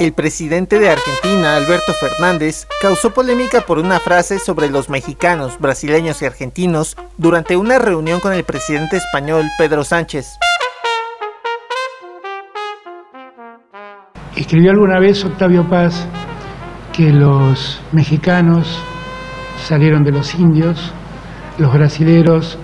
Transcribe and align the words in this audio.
El 0.00 0.12
presidente 0.12 0.80
de 0.80 0.90
Argentina, 0.90 1.56
Alberto 1.56 1.92
Fernández, 1.92 2.66
causó 2.82 3.14
polémica 3.14 3.60
por 3.60 3.78
una 3.78 4.00
frase 4.00 4.40
sobre 4.40 4.68
los 4.68 4.90
mexicanos, 4.90 5.58
brasileños 5.60 6.20
y 6.20 6.26
argentinos 6.26 6.96
durante 7.16 7.56
una 7.56 7.78
reunión 7.78 8.18
con 8.18 8.32
el 8.32 8.42
presidente 8.42 8.96
español 8.96 9.46
Pedro 9.56 9.84
Sánchez. 9.84 10.26
Escribió 14.34 14.72
alguna 14.72 14.98
vez 14.98 15.24
Octavio 15.24 15.68
Paz 15.70 16.08
que 16.92 17.10
los 17.10 17.80
mexicanos 17.92 18.80
salieron 19.64 20.02
de 20.02 20.10
los 20.10 20.34
indios, 20.34 20.92
los 21.56 21.72
brasileros 21.72 22.58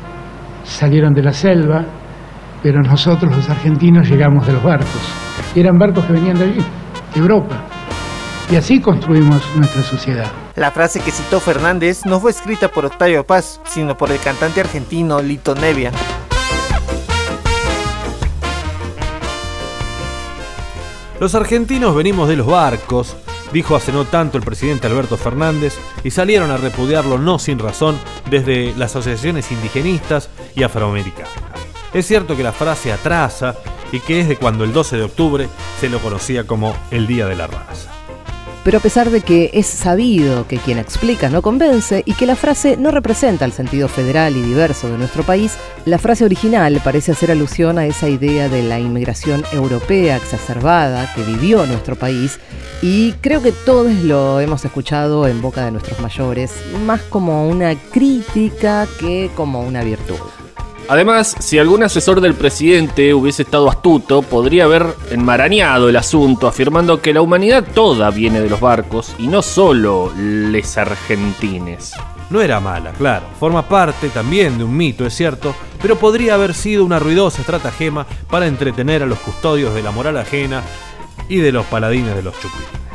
salieron 0.65 1.15
de 1.15 1.23
la 1.23 1.33
selva, 1.33 1.85
pero 2.63 2.83
nosotros 2.83 3.35
los 3.35 3.49
argentinos 3.49 4.09
llegamos 4.09 4.47
de 4.47 4.53
los 4.55 4.63
barcos. 4.63 5.01
Y 5.55 5.61
eran 5.61 5.79
barcos 5.79 6.05
que 6.05 6.13
venían 6.13 6.39
de 6.39 6.45
allí, 6.45 6.65
de 7.15 7.21
Europa. 7.21 7.65
Y 8.51 8.57
así 8.57 8.81
construimos 8.81 9.43
nuestra 9.57 9.83
sociedad. 9.83 10.31
La 10.57 10.71
frase 10.71 11.01
que 11.01 11.13
citó 11.13 11.41
Fernández 11.41 12.05
no 12.05 12.19
fue 12.21 12.33
escrita 12.33 12.69
por 12.69 12.85
Octavio 12.85 13.25
Paz, 13.25 13.61
sino 13.65 13.97
por 13.97 14.11
el 14.11 14.19
cantante 14.19 14.61
argentino 14.61 15.23
Lito 15.23 15.55
Nevia. 15.55 15.93
Los 21.21 21.35
argentinos 21.35 21.95
venimos 21.95 22.29
de 22.29 22.37
los 22.37 22.47
barcos, 22.47 23.15
dijo 23.53 23.77
hace 23.77 23.93
no 23.93 24.07
tanto 24.07 24.39
el 24.39 24.43
presidente 24.43 24.87
Alberto 24.87 25.17
Fernández, 25.17 25.79
y 26.03 26.11
salieron 26.11 26.51
a 26.51 26.57
repudiarlo 26.57 27.19
no 27.19 27.39
sin 27.39 27.59
razón 27.59 27.97
desde 28.31 28.75
las 28.77 28.97
asociaciones 28.97 29.53
indigenistas 29.53 30.31
y 30.57 30.63
afroamericanas. 30.63 31.31
Es 31.93 32.07
cierto 32.07 32.37
que 32.37 32.45
la 32.45 32.53
frase 32.53 32.93
atrasa 32.93 33.57
y 33.91 33.99
que 33.99 34.21
es 34.21 34.29
de 34.29 34.37
cuando 34.37 34.63
el 34.63 34.73
12 34.73 34.97
de 34.97 35.03
octubre 35.03 35.49
se 35.81 35.89
lo 35.89 35.99
conocía 35.99 36.47
como 36.47 36.77
el 36.93 37.09
Día 37.09 37.27
de 37.27 37.35
la 37.35 37.49
Raza. 37.49 37.91
Pero 38.63 38.79
a 38.79 38.81
pesar 38.81 39.11
de 39.11 39.23
que 39.23 39.51
es 39.55 39.67
sabido 39.67 40.47
que 40.47 40.59
quien 40.59 40.79
explica 40.79 41.31
no 41.31 41.41
convence 41.41 42.03
y 42.05 42.13
que 42.13 42.27
la 42.27 42.37
frase 42.37 42.77
no 42.77 42.91
representa 42.91 43.47
el 43.47 43.53
sentido 43.53 43.89
federal 43.89 44.37
y 44.37 44.43
diverso 44.43 44.89
de 44.89 44.99
nuestro 44.99 45.23
país, 45.23 45.57
la 45.87 45.99
frase 45.99 46.27
original 46.27 46.81
parece 46.85 47.13
hacer 47.13 47.31
alusión 47.31 47.79
a 47.79 47.87
esa 47.87 48.09
idea 48.09 48.49
de 48.49 48.63
la 48.63 48.79
inmigración 48.79 49.45
europea 49.53 50.17
exacerbada 50.17 51.13
que 51.15 51.23
vivió 51.23 51.65
nuestro 51.67 51.97
país 51.97 52.39
y 52.83 53.13
creo 53.15 53.43
que 53.43 53.53
todos 53.53 53.93
lo 53.95 54.41
hemos 54.41 54.65
escuchado 54.65 55.27
en 55.27 55.41
boca 55.41 55.65
de 55.65 55.71
nuestros 55.73 55.99
mayores, 56.01 56.53
más 56.85 57.01
como 57.01 57.49
una 57.49 57.75
crítica 57.75 58.87
que 59.01 59.31
como 59.35 59.63
una 59.63 59.83
virtud. 59.83 60.19
Además, 60.91 61.37
si 61.39 61.57
algún 61.57 61.85
asesor 61.85 62.21
del 62.21 62.35
presidente 62.35 63.15
hubiese 63.15 63.43
estado 63.43 63.71
astuto, 63.71 64.23
podría 64.23 64.65
haber 64.65 64.87
enmarañado 65.13 65.89
el 65.89 65.95
asunto 65.95 66.49
afirmando 66.49 67.01
que 67.01 67.15
la 67.15 67.23
humanidad 67.23 67.65
toda 67.73 68.11
viene 68.11 68.41
de 68.41 68.51
los 68.51 68.59
barcos 68.59 69.15
y 69.17 69.29
no 69.29 69.41
solo 69.41 70.13
les 70.17 70.77
argentines. 70.77 71.93
No 72.29 72.43
era 72.43 72.59
mala, 72.59 72.91
claro, 72.91 73.25
forma 73.39 73.69
parte 73.69 74.09
también 74.09 74.59
de 74.59 74.65
un 74.65 74.77
mito, 74.77 75.07
es 75.07 75.15
cierto, 75.15 75.55
pero 75.81 75.95
podría 75.95 76.35
haber 76.35 76.55
sido 76.55 76.85
una 76.85 76.99
ruidosa 76.99 77.41
estratagema 77.41 78.05
para 78.29 78.49
entretener 78.49 79.05
a 79.05 79.07
los 79.07 79.21
custodios 79.21 79.73
de 79.73 79.85
la 79.85 79.93
moral 79.93 80.17
ajena 80.17 80.65
y 81.29 81.37
de 81.37 81.53
los 81.53 81.67
paladines 81.67 82.17
de 82.17 82.23
los 82.25 82.35
chupines. 82.41 82.90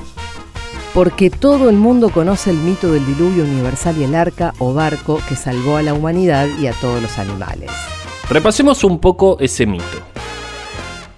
Porque 0.96 1.30
todo 1.30 1.70
el 1.70 1.76
mundo 1.76 2.10
conoce 2.10 2.52
el 2.52 2.56
mito 2.56 2.90
del 2.94 3.06
diluvio 3.06 3.44
universal 3.44 3.98
y 3.98 4.06
el 4.06 4.16
arca 4.16 4.54
o 4.60 4.74
barco 4.74 5.20
que 5.28 5.36
salvó 5.36 5.76
a 5.76 5.82
la 5.82 5.94
humanidad 5.94 6.48
y 6.58 6.68
a 6.68 6.72
todos 6.72 7.02
los 7.02 7.20
animales. 7.20 7.70
Repasemos 8.30 8.82
un 8.86 9.00
poco 9.00 9.38
ese 9.42 9.66
mito. 9.66 9.84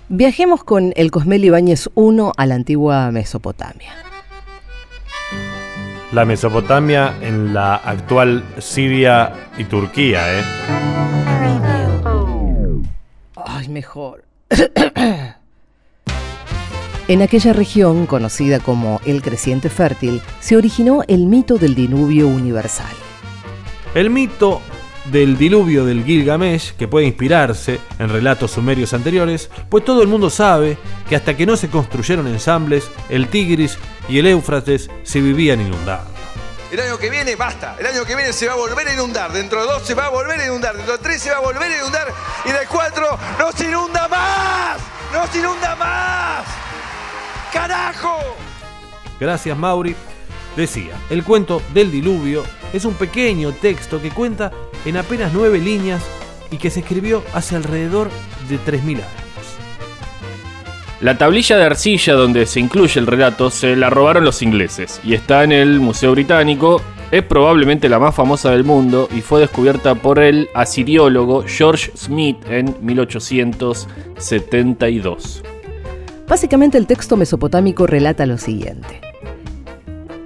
Viajemos 0.10 0.64
con 0.64 0.94
el 0.96 1.12
Cosmel 1.12 1.46
Ibáñez 1.46 1.92
I 1.96 2.32
a 2.36 2.46
la 2.48 2.56
antigua 2.56 3.12
Mesopotamia. 3.12 3.94
La 6.12 6.26
Mesopotamia 6.26 7.14
en 7.22 7.54
la 7.54 7.76
actual 7.76 8.44
Siria 8.58 9.32
y 9.60 9.66
Turquía, 9.66 10.40
¿eh? 10.40 10.44
Ay, 13.36 13.68
mejor. 13.70 14.24
En 17.10 17.22
aquella 17.22 17.54
región, 17.54 18.06
conocida 18.06 18.60
como 18.60 19.00
el 19.06 19.22
Creciente 19.22 19.70
Fértil, 19.70 20.22
se 20.42 20.58
originó 20.58 21.04
el 21.08 21.26
mito 21.26 21.58
del 21.58 21.74
diluvio 21.74 22.28
universal. 22.28 22.94
El 23.96 24.10
mito 24.10 24.62
del 25.06 25.38
diluvio 25.38 25.86
del 25.86 26.04
Gilgamesh, 26.04 26.74
que 26.74 26.90
puede 26.90 27.06
inspirarse 27.06 27.80
en 27.98 28.10
relatos 28.10 28.52
sumerios 28.52 28.94
anteriores, 28.94 29.50
pues 29.70 29.86
todo 29.86 30.02
el 30.02 30.10
mundo 30.10 30.30
sabe 30.30 30.78
que 31.08 31.16
hasta 31.16 31.38
que 31.38 31.46
no 31.46 31.56
se 31.56 31.70
construyeron 31.70 32.28
ensambles, 32.28 32.90
el 33.08 33.30
Tigris 33.30 33.78
y 34.10 34.20
el 34.20 34.28
Éufrates 34.28 34.90
se 35.04 35.22
vivían 35.22 35.62
inundados. 35.62 36.10
El 36.74 36.82
año 36.82 36.98
que 36.98 37.10
viene, 37.10 37.38
basta. 37.38 37.78
El 37.80 37.86
año 37.86 38.04
que 38.04 38.18
viene 38.18 38.34
se 38.34 38.48
va 38.48 38.54
a 38.54 38.58
volver 38.58 38.86
a 38.86 38.94
inundar. 38.94 39.32
Dentro 39.32 39.62
de 39.62 39.68
dos 39.68 39.88
se 39.88 39.94
va 39.94 40.08
a 40.08 40.10
volver 40.10 40.42
a 40.42 40.46
inundar. 40.46 40.76
Dentro 40.76 40.98
de 40.98 41.02
tres 41.02 41.22
se 41.22 41.32
va 41.32 41.38
a 41.38 41.40
volver 41.40 41.72
a 41.72 41.78
inundar. 41.78 42.14
Y 42.44 42.50
de 42.50 42.68
cuatro 42.70 43.18
no 43.40 43.50
se 43.54 43.70
inunda 43.70 44.10
más. 44.10 44.78
No 45.14 45.26
se 45.32 45.40
inunda 45.40 45.74
más. 45.78 46.67
¡Carajo! 47.52 48.20
Gracias, 49.20 49.58
Mauri. 49.58 49.96
Decía, 50.56 50.96
el 51.10 51.24
cuento 51.24 51.62
del 51.74 51.92
diluvio 51.92 52.44
es 52.74 52.86
un 52.86 52.96
pequeño 52.96 53.52
texto 53.52 54.02
que 54.02 54.10
cuenta 54.10 54.52
en 54.86 54.98
apenas 54.98 55.32
nueve 55.34 55.60
líneas 55.60 56.04
y 56.50 56.58
que 56.58 56.70
se 56.70 56.80
escribió 56.80 57.24
hace 57.34 57.56
alrededor 57.56 58.10
de 58.50 58.58
3.000 58.60 58.96
años. 58.96 59.08
La 61.00 61.16
tablilla 61.16 61.58
de 61.58 61.66
arcilla 61.66 62.14
donde 62.14 62.48
se 62.48 62.60
incluye 62.60 63.00
el 63.00 63.06
relato 63.06 63.52
se 63.52 63.76
la 63.76 63.92
robaron 63.92 64.26
los 64.26 64.42
ingleses 64.42 65.00
y 65.04 65.14
está 65.14 65.44
en 65.44 65.52
el 65.52 65.80
Museo 65.80 66.14
Británico. 66.14 66.82
Es 67.12 67.22
probablemente 67.24 67.88
la 67.88 68.00
más 68.00 68.16
famosa 68.16 68.50
del 68.50 68.64
mundo 68.64 69.08
y 69.16 69.22
fue 69.22 69.42
descubierta 69.42 69.94
por 69.94 70.18
el 70.18 70.50
asiriólogo 70.56 71.44
George 71.48 71.92
Smith 71.96 72.38
en 72.50 72.76
1872. 72.82 75.44
Básicamente 76.28 76.78
el 76.78 76.88
texto 76.88 77.16
mesopotámico 77.16 77.88
relata 77.88 78.26
lo 78.26 78.38
siguiente. 78.38 79.02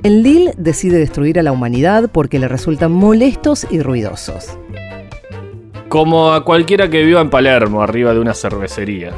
Enlil 0.04 0.52
decide 0.58 0.98
destruir 0.98 1.40
a 1.40 1.44
la 1.44 1.52
humanidad 1.52 2.10
porque 2.12 2.40
le 2.40 2.48
resultan 2.48 2.92
molestos 2.92 3.68
y 3.70 3.82
ruidosos. 3.82 4.58
Como 5.90 6.34
a 6.34 6.44
cualquiera 6.44 6.90
que 6.90 7.04
viva 7.04 7.22
en 7.22 7.30
Palermo, 7.30 7.84
arriba 7.84 8.14
de 8.14 8.20
una 8.20 8.34
cervecería. 8.34 9.12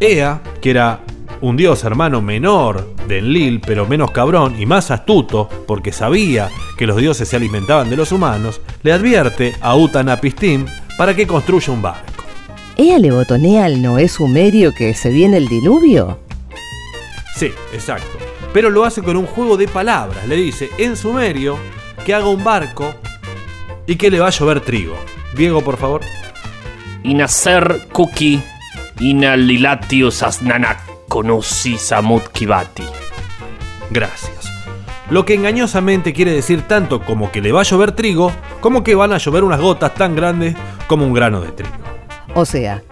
Ea, 0.00 0.40
que 0.60 0.70
era 0.70 1.00
un 1.40 1.56
dios 1.56 1.84
hermano 1.84 2.20
menor 2.20 2.92
de 3.06 3.18
Enlil, 3.18 3.60
pero 3.64 3.86
menos 3.86 4.10
cabrón 4.10 4.60
y 4.60 4.66
más 4.66 4.90
astuto, 4.90 5.48
porque 5.68 5.92
sabía 5.92 6.48
que 6.76 6.86
los 6.86 6.96
dioses 6.96 7.28
se 7.28 7.36
alimentaban 7.36 7.90
de 7.90 7.96
los 7.96 8.10
humanos, 8.10 8.60
le 8.82 8.92
advierte 8.92 9.54
a 9.60 9.76
Utanapistim 9.76 10.66
para 10.98 11.14
que 11.14 11.28
construya 11.28 11.72
un 11.72 11.82
barco. 11.82 12.11
¿Ea 12.76 12.98
le 12.98 13.10
botonea 13.10 13.66
al 13.66 13.82
Noé 13.82 14.08
sumerio 14.08 14.72
que 14.74 14.94
se 14.94 15.10
viene 15.10 15.36
el 15.36 15.48
diluvio? 15.48 16.18
Sí, 17.36 17.52
exacto. 17.72 18.18
Pero 18.54 18.70
lo 18.70 18.84
hace 18.84 19.02
con 19.02 19.16
un 19.16 19.26
juego 19.26 19.58
de 19.58 19.68
palabras. 19.68 20.26
Le 20.26 20.36
dice 20.36 20.70
en 20.78 20.96
sumerio 20.96 21.58
que 22.06 22.14
haga 22.14 22.28
un 22.28 22.42
barco 22.42 22.94
y 23.86 23.96
que 23.96 24.10
le 24.10 24.20
va 24.20 24.28
a 24.28 24.30
llover 24.30 24.60
trigo. 24.60 24.96
Diego, 25.36 25.60
por 25.60 25.76
favor. 25.76 26.00
Inacer 27.02 27.88
kuki 27.92 28.40
inalilatius 29.00 30.22
asnanak 30.22 30.78
konusi 31.08 31.76
samut 31.76 32.28
kibati. 32.28 32.84
Gracias. 33.90 34.50
Lo 35.10 35.26
que 35.26 35.34
engañosamente 35.34 36.14
quiere 36.14 36.32
decir 36.32 36.62
tanto 36.62 37.02
como 37.02 37.30
que 37.30 37.42
le 37.42 37.52
va 37.52 37.60
a 37.60 37.64
llover 37.64 37.92
trigo, 37.92 38.32
como 38.60 38.82
que 38.82 38.94
van 38.94 39.12
a 39.12 39.18
llover 39.18 39.44
unas 39.44 39.60
gotas 39.60 39.94
tan 39.94 40.16
grandes 40.16 40.56
como 40.86 41.04
un 41.04 41.12
grano 41.12 41.42
de 41.42 41.52
trigo. 41.52 41.81
O 42.34 42.44
sea, 42.44 42.82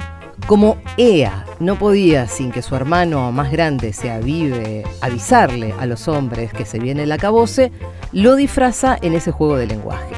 como 0.47 0.79
Ea 0.97 1.45
no 1.61 1.77
podía 1.77 2.27
sin 2.27 2.51
que 2.51 2.63
su 2.63 2.75
hermano 2.75 3.31
más 3.33 3.53
grande 3.53 3.93
se 3.93 4.11
avive 4.11 4.85
avisarle 5.01 5.75
a 5.79 5.87
los 5.87 6.09
hombres 6.09 6.53
que 6.53 6.65
se 6.65 6.79
viene 6.79 7.05
el 7.05 7.13
acabose, 7.13 7.73
lo 8.13 8.35
disfraza 8.35 8.99
en 9.01 9.15
ese 9.15 9.31
juego 9.31 9.57
de 9.57 9.67
lenguaje. 9.67 10.15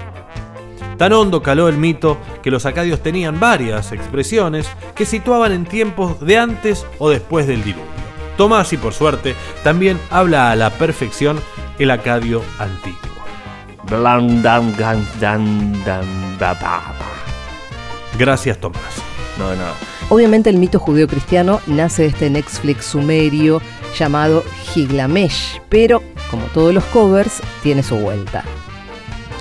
Tan 0.97 1.13
hondo 1.13 1.43
caló 1.43 1.69
el 1.69 1.79
mito 1.79 2.19
que 2.43 2.51
los 2.51 2.65
acadios 2.65 3.01
tenían 3.03 3.41
varias 3.41 3.93
expresiones 3.93 4.69
que 4.95 5.05
situaban 5.05 5.53
en 5.53 5.65
tiempos 5.65 6.21
de 6.21 6.39
antes 6.39 6.87
o 6.99 7.11
después 7.11 7.47
del 7.47 7.65
diluvio. 7.65 7.91
Tomás, 8.37 8.73
y 8.73 8.77
por 8.77 8.95
suerte, 8.95 9.35
también 9.63 9.99
habla 10.11 10.51
a 10.51 10.57
la 10.57 10.71
perfección 10.71 11.41
el 11.79 11.91
acadio 11.91 12.43
antiguo. 12.59 12.99
Gracias, 18.19 18.59
Tomás. 18.59 18.81
No, 19.39 19.55
no. 19.55 19.65
Obviamente 20.09 20.51
el 20.51 20.59
mito 20.59 20.79
judeo-cristiano 20.79 21.61
nace 21.67 22.03
de 22.03 22.09
este 22.09 22.31
Netflix 22.31 22.85
sumerio 22.87 23.63
llamado 23.99 24.45
Gilgamesh, 24.73 25.61
pero 25.69 26.03
como 26.31 26.45
todos 26.47 26.75
los 26.75 26.85
covers, 26.85 27.41
tiene 27.63 27.83
su 27.83 27.97
vuelta. 27.97 28.45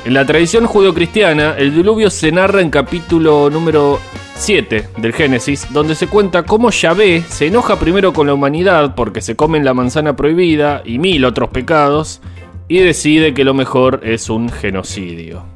En 0.03 0.13
la 0.13 0.25
tradición 0.25 0.65
judeocristiana, 0.65 1.55
el 1.57 1.75
diluvio 1.75 2.09
se 2.09 2.31
narra 2.31 2.61
en 2.61 2.69
capítulo 2.71 3.49
número 3.49 3.99
7 4.35 4.89
del 4.97 5.13
Génesis, 5.13 5.67
donde 5.71 5.93
se 5.93 6.07
cuenta 6.07 6.43
cómo 6.43 6.71
Yahvé 6.71 7.23
se 7.29 7.47
enoja 7.47 7.77
primero 7.77 8.11
con 8.11 8.25
la 8.25 8.33
humanidad 8.33 8.95
porque 8.95 9.21
se 9.21 9.35
comen 9.35 9.63
la 9.63 9.75
manzana 9.75 10.15
prohibida 10.15 10.81
y 10.85 10.97
mil 10.97 11.23
otros 11.23 11.49
pecados, 11.49 12.21
y 12.67 12.79
decide 12.79 13.33
que 13.33 13.43
lo 13.43 13.53
mejor 13.53 14.01
es 14.03 14.29
un 14.29 14.49
genocidio. 14.49 15.50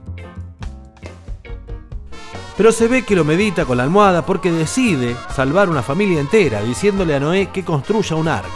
Pero 2.58 2.72
se 2.72 2.88
ve 2.88 3.04
que 3.04 3.16
lo 3.16 3.26
medita 3.26 3.66
con 3.66 3.78
la 3.78 3.84
almohada 3.84 4.26
porque 4.26 4.52
decide 4.52 5.16
salvar 5.36 5.70
una 5.70 5.84
familia 5.84 6.22
entera, 6.22 6.62
diciéndole 6.62 7.16
a 7.16 7.20
Noé 7.20 7.48
que 7.48 7.66
construya 7.66 8.16
un 8.16 8.30
arca. 8.30 8.50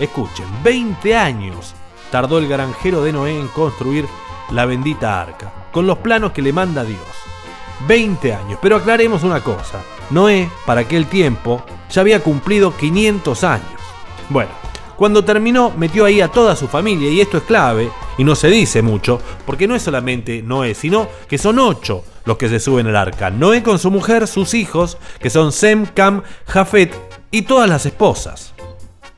Escuchen, 0.00 0.46
20 0.64 1.16
años 1.16 1.74
tardó 2.10 2.38
el 2.38 2.48
granjero 2.48 3.02
de 3.02 3.12
Noé 3.12 3.38
en 3.38 3.48
construir 3.48 4.06
la 4.50 4.66
bendita 4.66 5.20
arca, 5.20 5.52
con 5.70 5.86
los 5.86 5.98
planos 5.98 6.32
que 6.32 6.42
le 6.42 6.52
manda 6.52 6.82
Dios. 6.82 6.98
20 7.86 8.34
años, 8.34 8.58
pero 8.60 8.76
aclaremos 8.76 9.22
una 9.22 9.42
cosa, 9.42 9.80
Noé, 10.10 10.50
para 10.66 10.82
aquel 10.82 11.06
tiempo, 11.06 11.62
ya 11.88 12.00
había 12.00 12.22
cumplido 12.22 12.76
500 12.76 13.44
años. 13.44 13.80
Bueno, 14.28 14.50
cuando 14.96 15.24
terminó 15.24 15.72
metió 15.76 16.04
ahí 16.04 16.20
a 16.20 16.28
toda 16.28 16.56
su 16.56 16.68
familia 16.68 17.10
y 17.10 17.20
esto 17.20 17.38
es 17.38 17.44
clave 17.44 17.90
y 18.18 18.24
no 18.24 18.34
se 18.34 18.48
dice 18.48 18.82
mucho, 18.82 19.20
porque 19.46 19.68
no 19.68 19.76
es 19.76 19.82
solamente 19.82 20.42
Noé, 20.42 20.74
sino 20.74 21.08
que 21.28 21.38
son 21.38 21.58
ocho 21.58 22.04
los 22.24 22.36
que 22.36 22.48
se 22.48 22.60
suben 22.60 22.86
al 22.86 22.96
arca. 22.96 23.30
Noé 23.30 23.62
con 23.62 23.78
su 23.78 23.90
mujer, 23.90 24.26
sus 24.26 24.54
hijos, 24.54 24.98
que 25.20 25.30
son 25.30 25.52
Sem, 25.52 25.86
Cam, 25.86 26.22
Jafet 26.46 26.94
y 27.30 27.42
todas 27.42 27.68
las 27.68 27.86
esposas. 27.86 28.54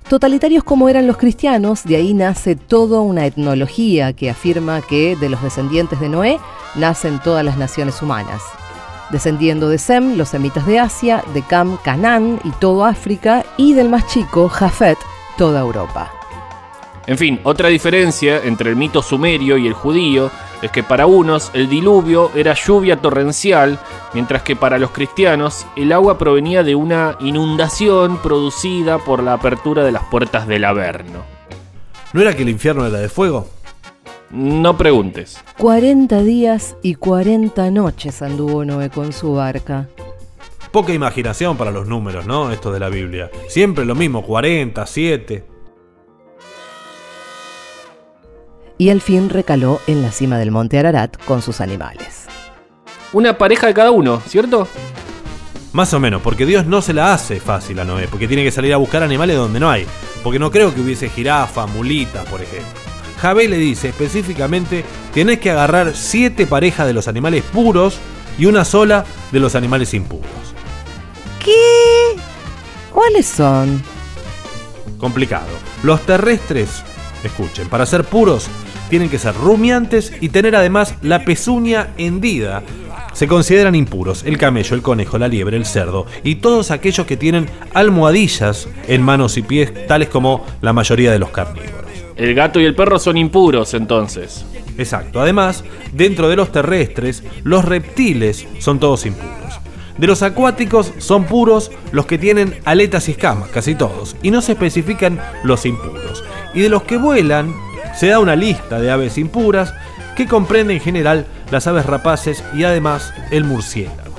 Totalitarios 0.09 0.65
como 0.65 0.89
eran 0.89 1.07
los 1.07 1.17
cristianos, 1.17 1.85
de 1.85 1.97
ahí 1.97 2.13
nace 2.13 2.55
toda 2.57 3.01
una 3.01 3.25
etnología 3.25 4.13
que 4.13 4.31
afirma 4.31 4.83
que 4.83 5.17
de 5.17 5.29
los 5.29 5.43
descendientes 5.43 6.01
de 6.01 6.09
Noé 6.09 6.39
nacen 6.75 7.21
todas 7.21 7.45
las 7.45 7.57
naciones 7.57 8.03
humanas. 8.03 8.43
Descendiendo 9.11 9.69
de 9.69 9.79
Sem, 9.79 10.17
los 10.17 10.31
semitas 10.31 10.67
de 10.67 10.79
Asia, 10.79 11.25
de 11.33 11.43
Cam, 11.43 11.79
Canaán 11.83 12.41
y 12.45 12.51
todo 12.51 12.85
África, 12.85 13.45
y 13.57 13.75
del 13.75 13.89
más 13.89 14.07
chico, 14.07 14.49
Jafet, 14.49 14.99
toda 15.39 15.61
Europa. 15.61 16.11
En 17.07 17.19
fin, 17.19 17.41
otra 17.43 17.69
diferencia 17.69 18.41
entre 18.45 18.71
el 18.71 18.77
mito 18.77 19.03
sumerio 19.03 19.57
y 19.57 19.67
el 19.67 19.73
judío 19.73 20.31
es 20.63 20.71
que 20.71 20.83
para 20.83 21.07
unos 21.07 21.51
el 21.53 21.69
diluvio 21.69 22.31
era 22.35 22.55
lluvia 22.55 22.97
torrencial, 22.97 23.79
mientras 24.15 24.43
que 24.43 24.57
para 24.57 24.79
los 24.79 24.93
cristianos 24.93 25.67
el 25.77 25.93
agua 25.93 26.17
provenía 26.17 26.63
de 26.63 26.75
una 26.75 27.17
inundación 27.21 28.19
producida 28.19 28.99
por 28.99 29.23
la 29.23 29.35
apertura 29.35 29.85
de 29.85 29.93
las 29.93 30.05
puertas 30.05 30.47
del 30.47 30.65
Averno. 30.65 31.25
¿No 32.13 32.21
era 32.21 32.35
que 32.35 32.43
el 32.43 32.49
infierno 32.49 32.87
era 32.87 32.99
de 32.99 33.09
fuego? 33.09 33.49
No 34.31 34.79
preguntes. 34.79 35.39
40 35.59 36.23
días 36.23 36.77
y 36.83 36.95
40 36.95 37.71
noches 37.71 38.23
anduvo 38.23 38.65
Noé 38.65 38.89
con 38.89 39.13
su 39.13 39.35
barca. 39.35 39.89
Poca 40.71 40.95
imaginación 40.95 41.59
para 41.59 41.71
los 41.71 41.87
números, 41.87 42.25
¿no? 42.25 42.51
Esto 42.51 42.73
de 42.73 42.81
la 42.81 42.89
Biblia. 42.89 43.31
Siempre 43.49 43.85
lo 43.85 43.95
mismo, 43.95 44.23
40, 44.23 44.87
7. 44.87 45.52
Y 48.79 48.91
al 48.91 49.01
fin 49.01 49.31
recaló 49.31 49.81
en 49.87 50.03
la 50.03 50.13
cima 50.13 50.39
del 50.39 50.51
monte 50.51 50.79
Ararat 50.79 51.17
con 51.25 51.43
sus 51.43 51.61
animales. 51.61 52.27
Una 53.13 53.37
pareja 53.37 53.67
de 53.67 53.75
cada 53.75 53.91
uno, 53.91 54.23
¿cierto? 54.27 54.67
Más 55.73 55.95
o 55.95 56.01
menos, 56.01 56.21
porque 56.23 56.47
Dios 56.47 56.67
no 56.67 56.83
se 56.83 56.93
la 56.93 57.15
hace 57.15 57.41
fácil 57.41 57.79
a 57.81 57.85
Noé, 57.85 58.09
porque 58.09 58.29
tiene 58.29 58.45
que 58.45 58.51
salir 58.51 58.75
a 58.75 58.79
buscar 58.79 59.03
animales 59.03 59.37
donde 59.37 59.61
no 59.61 59.71
hay. 59.71 59.87
Porque 60.23 60.39
no 60.39 60.51
creo 60.51 60.75
que 60.75 60.81
hubiese 60.81 61.09
jirafa, 61.09 61.67
mulitas, 61.67 62.27
por 62.27 62.41
ejemplo. 62.43 62.69
Javé 63.21 63.49
le 63.49 63.57
dice 63.57 63.89
específicamente, 63.89 64.85
tenés 65.15 65.39
que 65.39 65.51
agarrar 65.51 65.95
siete 65.95 66.47
parejas 66.47 66.87
de 66.87 66.93
los 66.93 67.09
animales 67.09 67.43
puros 67.45 67.99
y 68.39 68.47
una 68.47 68.65
sola 68.65 69.05
de 69.31 69.41
los 69.41 69.55
animales 69.55 69.95
impuros. 69.95 70.27
¿Qué? 71.43 72.21
¿Cuáles 72.93 73.27
son? 73.27 73.83
Complicado. 74.99 75.49
Los 75.83 76.01
terrestres, 76.03 76.83
escuchen, 77.29 77.69
para 77.69 77.87
ser 77.87 78.05
puros 78.05 78.49
tienen 78.91 79.09
que 79.09 79.19
ser 79.19 79.35
rumiantes 79.35 80.13
y 80.21 80.29
tener 80.29 80.55
además 80.55 80.95
la 81.03 81.25
pezuña 81.25 81.89
hendida. 81.97 82.63
Se 83.15 83.27
consideran 83.27 83.75
impuros 83.75 84.23
el 84.25 84.39
camello, 84.39 84.75
el 84.75 84.83
conejo, 84.83 85.19
la 85.19 85.29
liebre, 85.29 85.57
el 85.57 85.67
cerdo 85.67 86.07
y 86.25 86.37
todos 86.37 86.71
aquellos 86.71 87.07
que 87.07 87.17
tienen 87.17 87.49
almohadillas 87.75 88.69
en 88.89 89.03
manos 89.03 89.37
y 89.37 89.43
pies, 89.43 89.87
tales 89.87 90.09
como 90.09 90.45
la 90.61 90.73
mayoría 90.73 91.13
de 91.13 91.19
los 91.19 91.31
carnívoros. 91.31 91.73
El 92.17 92.35
gato 92.35 92.61
y 92.61 92.65
el 92.65 92.75
perro 92.75 92.99
son 92.99 93.17
impuros 93.17 93.75
entonces. 93.75 94.45
Exacto. 94.79 95.21
Además, 95.21 95.65
dentro 95.93 96.29
de 96.29 96.37
los 96.37 96.53
terrestres, 96.53 97.23
los 97.45 97.65
reptiles 97.65 98.47
son 98.59 98.79
todos 98.79 99.07
impuros. 99.07 99.33
De 99.99 100.07
los 100.07 100.23
acuáticos 100.23 100.93
son 100.99 101.25
puros 101.25 101.71
los 101.93 102.07
que 102.07 102.19
tienen 102.19 102.57
aletas 102.65 103.09
y 103.09 103.13
escamas, 103.13 103.51
casi 103.51 103.75
todos, 103.75 104.17
y 104.23 104.31
no 104.31 104.41
se 104.41 104.53
especifican 104.53 105.21
los 105.45 105.67
impuros. 105.67 106.25
Y 106.55 106.61
de 106.61 106.69
los 106.69 106.83
que 106.83 106.97
vuelan, 106.97 107.55
se 107.95 108.09
da 108.09 108.19
una 108.19 108.37
lista 108.37 108.79
de 108.79 108.91
aves 108.91 109.19
impuras 109.19 109.75
que 110.17 110.27
comprende 110.27 110.75
en 110.75 110.81
general 110.81 111.27
las 111.51 111.67
aves 111.67 111.87
rapaces 111.87 112.43
y 112.55 112.65
además 112.65 113.13
el 113.31 113.45
murciélago. 113.45 114.15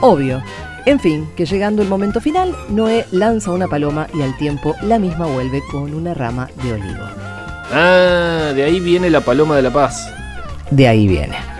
Obvio. 0.00 0.42
En 0.86 1.00
fin, 1.00 1.26
que 1.34 1.46
llegando 1.46 1.80
el 1.80 1.88
momento 1.88 2.20
final, 2.20 2.54
Noé 2.68 3.06
lanza 3.10 3.50
una 3.50 3.68
paloma 3.68 4.06
y 4.12 4.20
al 4.20 4.36
tiempo 4.36 4.74
la 4.82 4.98
misma 4.98 5.26
vuelve 5.26 5.62
con 5.70 5.94
una 5.94 6.12
rama 6.12 6.50
de 6.62 6.72
olivo. 6.74 7.04
Ah, 7.72 8.52
de 8.54 8.62
ahí 8.62 8.80
viene 8.80 9.08
la 9.08 9.22
paloma 9.22 9.56
de 9.56 9.62
la 9.62 9.72
paz. 9.72 10.12
De 10.70 10.86
ahí 10.86 11.08
viene. 11.08 11.53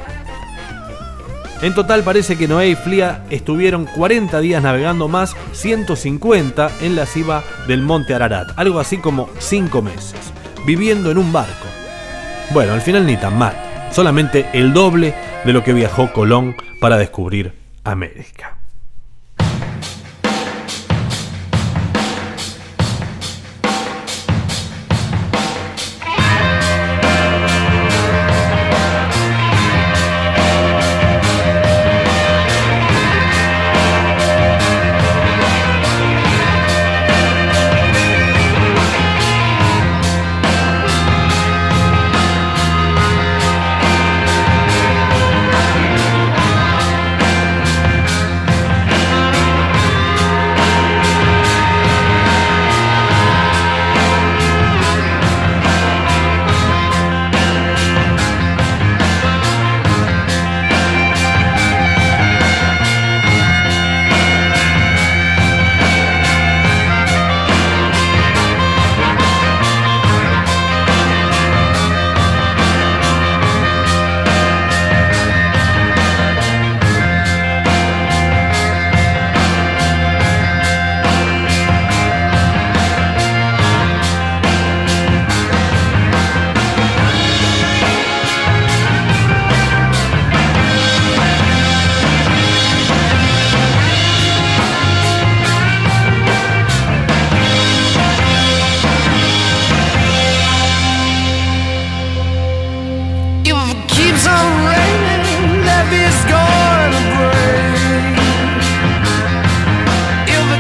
En 1.63 1.75
total 1.75 2.03
parece 2.03 2.37
que 2.37 2.49
Noé 2.49 2.69
y 2.69 2.75
Flia 2.77 3.25
estuvieron 3.31 3.87
40 3.87 4.41
días 4.41 4.63
navegando 4.63 5.09
más 5.09 5.35
150 5.53 6.71
en 6.83 6.97
la 6.97 7.07
cima 7.07 7.43
del 7.67 7.83
monte 7.83 8.15
Ararat, 8.15 8.49
algo 8.57 8.81
así 8.81 8.99
como 8.99 9.29
5 9.39 9.81
meses 9.81 10.35
viviendo 10.67 11.11
en 11.11 11.19
un 11.19 11.33
barco. 11.33 11.67
Bueno, 12.51 12.73
al 12.73 12.81
final 12.81 13.07
ni 13.07 13.17
tan 13.17 13.39
mal, 13.39 13.55
solamente 13.91 14.49
el 14.53 14.73
doble 14.73 15.15
de 15.45 15.53
lo 15.53 15.63
que 15.63 15.73
viajó 15.73 16.13
Colón 16.13 16.57
para 16.81 16.97
descubrir 16.97 17.53
América. 17.85 18.59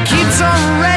keeps 0.06 0.40
on 0.42 0.80
raining 0.80 0.93